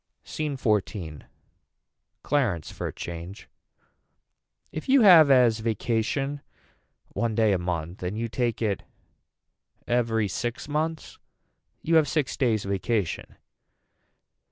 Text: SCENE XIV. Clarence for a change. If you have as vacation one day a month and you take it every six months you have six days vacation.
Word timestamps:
SCENE 0.23 0.57
XIV. 0.57 1.25
Clarence 2.23 2.71
for 2.71 2.87
a 2.87 2.91
change. 2.91 3.47
If 4.71 4.89
you 4.89 5.01
have 5.01 5.29
as 5.29 5.59
vacation 5.59 6.41
one 7.09 7.35
day 7.35 7.51
a 7.53 7.59
month 7.59 8.01
and 8.01 8.17
you 8.17 8.27
take 8.27 8.63
it 8.63 8.81
every 9.87 10.27
six 10.27 10.67
months 10.67 11.19
you 11.83 11.97
have 11.97 12.07
six 12.07 12.35
days 12.35 12.65
vacation. 12.65 13.35